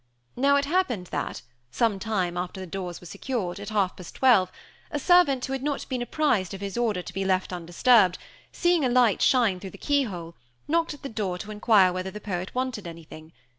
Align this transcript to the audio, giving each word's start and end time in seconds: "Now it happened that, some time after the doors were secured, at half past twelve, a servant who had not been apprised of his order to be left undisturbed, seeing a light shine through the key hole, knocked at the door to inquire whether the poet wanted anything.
"Now 0.35 0.55
it 0.55 0.65
happened 0.65 1.05
that, 1.11 1.43
some 1.69 1.99
time 1.99 2.35
after 2.35 2.59
the 2.59 2.65
doors 2.65 2.99
were 2.99 3.05
secured, 3.05 3.59
at 3.59 3.69
half 3.69 3.95
past 3.95 4.15
twelve, 4.15 4.51
a 4.89 4.97
servant 4.97 5.45
who 5.45 5.53
had 5.53 5.61
not 5.61 5.87
been 5.89 6.01
apprised 6.01 6.55
of 6.55 6.59
his 6.61 6.75
order 6.75 7.03
to 7.03 7.13
be 7.13 7.23
left 7.23 7.53
undisturbed, 7.53 8.17
seeing 8.51 8.83
a 8.83 8.89
light 8.89 9.21
shine 9.21 9.59
through 9.59 9.69
the 9.69 9.77
key 9.77 10.05
hole, 10.05 10.33
knocked 10.67 10.95
at 10.95 11.03
the 11.03 11.07
door 11.07 11.37
to 11.37 11.51
inquire 11.51 11.93
whether 11.93 12.09
the 12.09 12.19
poet 12.19 12.55
wanted 12.55 12.87
anything. 12.87 13.31